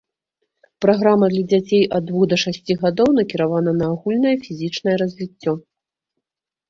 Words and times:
Праграма 0.85 1.25
для 1.33 1.43
дзяцей 1.51 1.83
ад 1.99 2.03
двух 2.07 2.23
да 2.33 2.39
шасці 2.43 2.77
гадоў 2.85 3.09
накіравана 3.21 3.71
на 3.83 3.93
агульнае 3.93 4.35
фізічнае 4.49 4.95
развіццё. 5.07 5.51